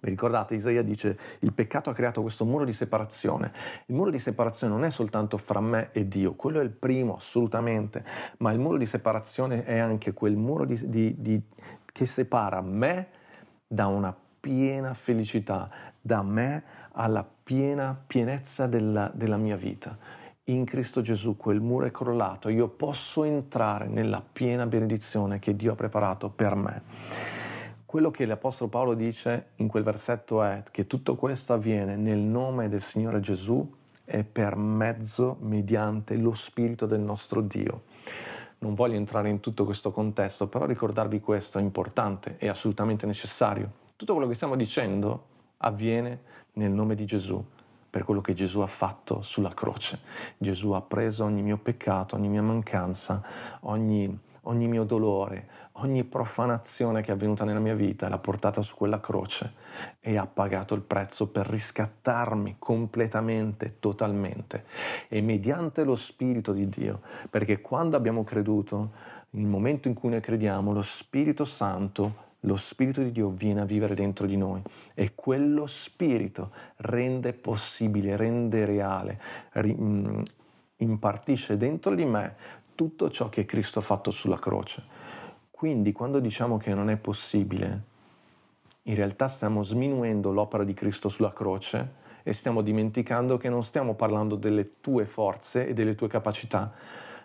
[0.00, 3.52] vi ricordate, Isaia dice, il peccato ha creato questo muro di separazione.
[3.86, 7.16] Il muro di separazione non è soltanto fra me e Dio, quello è il primo,
[7.16, 8.04] assolutamente,
[8.38, 11.42] ma il muro di separazione è anche quel muro di, di, di,
[11.90, 13.08] che separa me
[13.66, 15.68] da una piena felicità,
[16.00, 16.62] da me
[16.92, 19.96] alla piena pienezza della, della mia vita.
[20.44, 25.72] In Cristo Gesù quel muro è crollato, io posso entrare nella piena benedizione che Dio
[25.72, 27.47] ha preparato per me
[27.88, 32.68] quello che l'Apostolo Paolo dice in quel versetto è che tutto questo avviene nel nome
[32.68, 33.66] del Signore Gesù
[34.04, 37.84] e per mezzo, mediante lo Spirito del nostro Dio.
[38.58, 43.72] Non voglio entrare in tutto questo contesto, però ricordarvi questo è importante, è assolutamente necessario.
[43.96, 45.24] Tutto quello che stiamo dicendo
[45.56, 46.20] avviene
[46.52, 47.42] nel nome di Gesù,
[47.88, 50.00] per quello che Gesù ha fatto sulla croce.
[50.36, 53.22] Gesù ha preso ogni mio peccato, ogni mia mancanza,
[53.60, 55.46] ogni ogni mio dolore,
[55.80, 59.52] ogni profanazione che è avvenuta nella mia vita l'ha portata su quella croce
[60.00, 64.64] e ha pagato il prezzo per riscattarmi completamente, totalmente.
[65.08, 68.90] E mediante lo Spirito di Dio, perché quando abbiamo creduto,
[69.30, 73.64] nel momento in cui noi crediamo, lo Spirito Santo lo Spirito di Dio viene a
[73.64, 74.62] vivere dentro di noi
[74.94, 79.18] e quello Spirito rende possibile, rende reale,
[79.54, 80.22] ri, mh,
[80.78, 82.36] impartisce dentro di me
[82.78, 84.84] tutto ciò che Cristo ha fatto sulla croce.
[85.50, 87.82] Quindi quando diciamo che non è possibile,
[88.82, 93.94] in realtà stiamo sminuendo l'opera di Cristo sulla croce e stiamo dimenticando che non stiamo
[93.94, 96.72] parlando delle tue forze e delle tue capacità,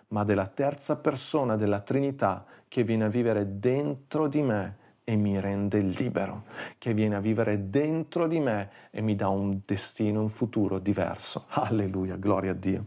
[0.08, 5.38] ma della terza persona della Trinità che viene a vivere dentro di me e mi
[5.38, 6.46] rende libero,
[6.78, 11.44] che viene a vivere dentro di me e mi dà un destino, un futuro diverso.
[11.50, 12.86] Alleluia, gloria a Dio.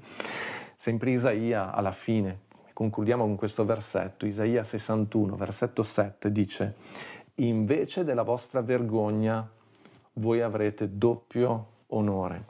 [0.76, 2.46] Sempre Isaia alla fine
[2.78, 6.76] concludiamo con questo versetto, Isaia 61, versetto 7 dice,
[7.38, 9.50] invece della vostra vergogna
[10.14, 12.46] voi avrete doppio onore.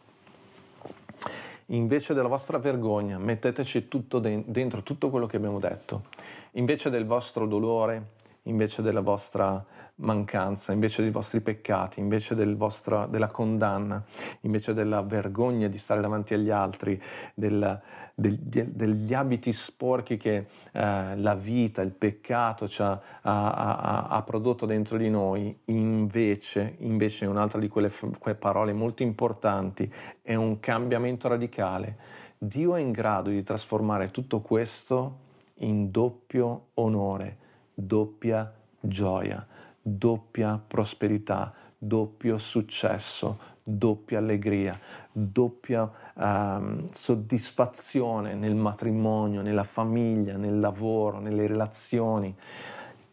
[1.67, 6.07] Invece della vostra vergogna metteteci tutto dentro, tutto quello che abbiamo detto.
[6.51, 9.63] Invece del vostro dolore, invece della vostra
[9.97, 14.03] mancanza, invece dei vostri peccati, invece del vostro, della condanna,
[14.41, 17.01] invece della vergogna di stare davanti agli altri,
[17.33, 17.81] del,
[18.13, 24.65] del, degli abiti sporchi che eh, la vita, il peccato ci ha, ha, ha, prodotto
[24.65, 29.91] dentro di noi, invece, invece un'altra di quelle, quelle parole molto importanti,
[30.21, 32.15] è un cambiamento radicale.
[32.37, 35.25] Dio è in grado di trasformare tutto questo
[35.61, 37.37] in doppio onore,
[37.73, 39.45] doppia gioia
[39.88, 44.77] doppia prosperità, doppio successo, doppia allegria,
[45.11, 52.35] doppia um, soddisfazione nel matrimonio, nella famiglia, nel lavoro, nelle relazioni.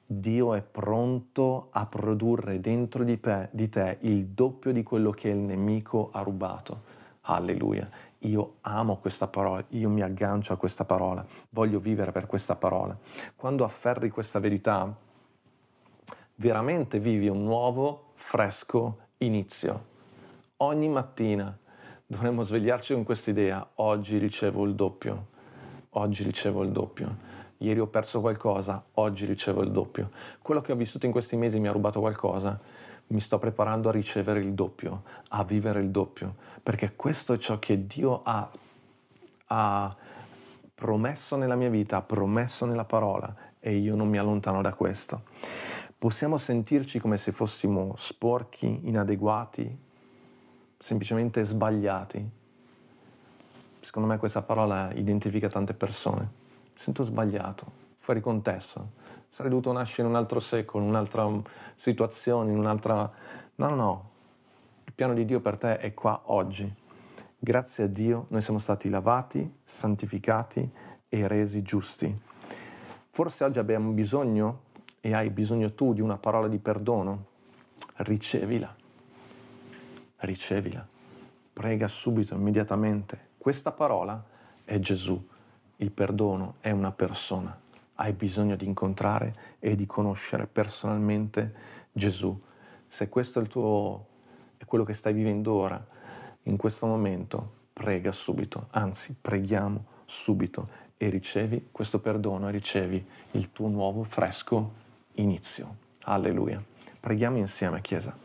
[0.06, 5.28] Dio è pronto a produrre dentro di te, di te il doppio di quello che
[5.28, 6.92] il nemico ha rubato.
[7.26, 7.88] Alleluia.
[8.20, 12.96] Io amo questa parola, io mi aggancio a questa parola, voglio vivere per questa parola.
[13.36, 14.94] Quando afferri questa verità,
[16.36, 19.92] veramente vivi un nuovo, fresco inizio.
[20.58, 21.56] Ogni mattina
[22.06, 25.26] dovremmo svegliarci con questa idea, oggi ricevo il doppio,
[25.90, 27.32] oggi ricevo il doppio.
[27.58, 30.10] Ieri ho perso qualcosa, oggi ricevo il doppio.
[30.42, 32.58] Quello che ho vissuto in questi mesi mi ha rubato qualcosa,
[33.08, 37.58] mi sto preparando a ricevere il doppio, a vivere il doppio, perché questo è ciò
[37.58, 38.50] che Dio ha,
[39.46, 39.96] ha
[40.74, 45.22] promesso nella mia vita, ha promesso nella parola e io non mi allontano da questo
[46.04, 49.74] possiamo sentirci come se fossimo sporchi, inadeguati,
[50.76, 52.30] semplicemente sbagliati.
[53.80, 56.28] Secondo me questa parola identifica tante persone.
[56.74, 57.64] Sento sbagliato,
[57.96, 58.90] fuori contesto.
[59.28, 61.26] Sarei dovuto nascere in un altro secolo, in un'altra
[61.72, 63.10] situazione, in un'altra...
[63.54, 64.10] No, no, no.
[64.84, 66.70] Il piano di Dio per te è qua oggi.
[67.38, 70.70] Grazie a Dio noi siamo stati lavati, santificati
[71.08, 72.14] e resi giusti.
[73.08, 74.63] Forse oggi abbiamo bisogno
[75.06, 77.26] e hai bisogno tu di una parola di perdono,
[77.96, 78.74] ricevila,
[80.20, 80.88] ricevila,
[81.52, 83.32] prega subito, immediatamente.
[83.36, 84.24] Questa parola
[84.64, 85.22] è Gesù,
[85.76, 87.54] il perdono è una persona.
[87.96, 91.52] Hai bisogno di incontrare e di conoscere personalmente
[91.92, 92.40] Gesù.
[92.86, 94.06] Se questo è il tuo
[94.56, 95.84] è quello che stai vivendo ora,
[96.44, 103.52] in questo momento, prega subito, anzi, preghiamo subito e ricevi questo perdono e ricevi il
[103.52, 104.80] tuo nuovo fresco
[105.14, 105.76] inizio.
[106.04, 106.62] Alleluia.
[107.00, 108.16] Preghiamo insieme, Chiesa.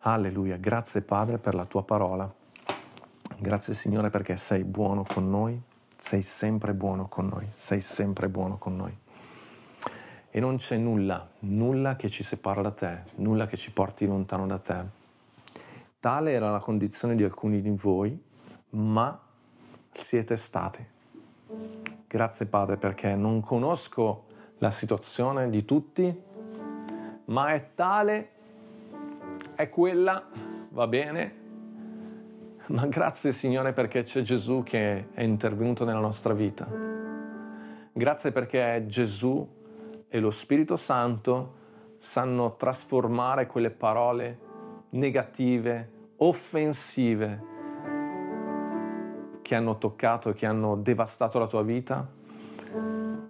[0.00, 0.56] Alleluia.
[0.56, 2.32] Grazie Padre per la tua parola.
[3.38, 8.56] Grazie Signore perché sei buono con noi, sei sempre buono con noi, sei sempre buono
[8.56, 8.96] con noi.
[10.30, 14.46] E non c'è nulla, nulla che ci separa da te, nulla che ci porti lontano
[14.46, 14.84] da te.
[15.98, 18.18] Tale era la condizione di alcuni di voi,
[18.70, 19.20] ma
[19.90, 20.86] siete stati.
[22.06, 24.25] Grazie Padre perché non conosco
[24.58, 26.22] la situazione di tutti,
[27.26, 28.30] ma è tale,
[29.54, 30.28] è quella,
[30.70, 31.34] va bene,
[32.68, 36.66] ma grazie Signore perché c'è Gesù che è intervenuto nella nostra vita.
[37.92, 39.46] Grazie perché Gesù
[40.08, 41.54] e lo Spirito Santo
[41.98, 44.38] sanno trasformare quelle parole
[44.90, 47.54] negative, offensive
[49.42, 52.06] che hanno toccato e che hanno devastato la tua vita.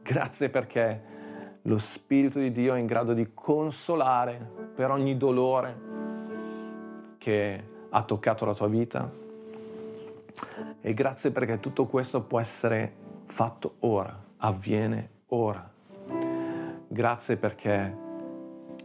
[0.02, 1.15] Grazie perché
[1.66, 5.80] lo Spirito di Dio è in grado di consolare per ogni dolore
[7.18, 9.10] che ha toccato la tua vita.
[10.80, 12.94] E grazie perché tutto questo può essere
[13.24, 15.68] fatto ora, avviene ora.
[16.86, 18.04] Grazie perché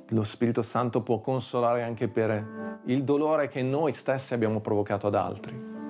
[0.08, 5.16] lo Spirito Santo può consolare anche per il dolore che noi stessi abbiamo provocato ad
[5.16, 5.81] altri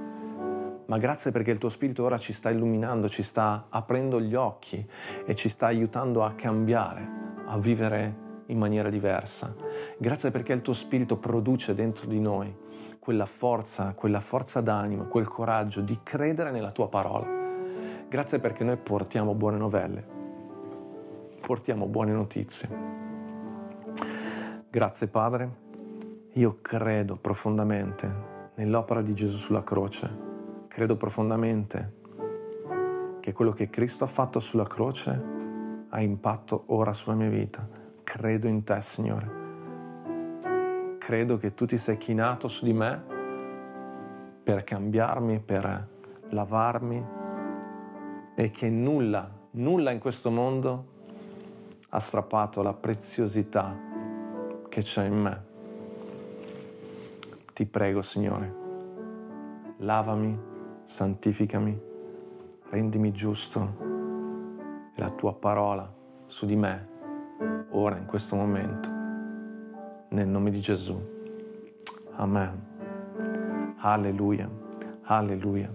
[0.91, 4.85] ma grazie perché il tuo Spirito ora ci sta illuminando, ci sta aprendo gli occhi
[5.25, 7.07] e ci sta aiutando a cambiare,
[7.45, 9.55] a vivere in maniera diversa.
[9.97, 12.53] Grazie perché il tuo Spirito produce dentro di noi
[12.99, 17.25] quella forza, quella forza d'animo, quel coraggio di credere nella tua parola.
[18.09, 20.05] Grazie perché noi portiamo buone novelle,
[21.39, 22.69] portiamo buone notizie.
[24.69, 25.55] Grazie Padre,
[26.33, 28.13] io credo profondamente
[28.55, 30.30] nell'opera di Gesù sulla croce
[30.71, 31.99] credo profondamente
[33.19, 35.21] che quello che Cristo ha fatto sulla croce
[35.89, 37.67] ha impatto ora sulla mia vita.
[38.03, 39.39] Credo in te, Signore.
[40.97, 43.03] Credo che tu ti sei chinato su di me
[44.41, 45.89] per cambiarmi, per
[46.29, 47.05] lavarmi,
[48.33, 50.85] e che nulla, nulla in questo mondo
[51.89, 53.77] ha strappato la preziosità
[54.69, 55.45] che c'è in me.
[57.51, 58.55] Ti prego, Signore,
[59.79, 60.49] lavami,
[60.91, 61.81] santificami,
[62.69, 63.77] rendimi giusto
[64.93, 65.89] e la tua parola
[66.25, 66.87] su di me,
[67.69, 68.89] ora in questo momento,
[70.09, 71.01] nel nome di Gesù.
[72.15, 73.75] Amen.
[73.77, 74.49] Alleluia,
[75.03, 75.73] alleluia.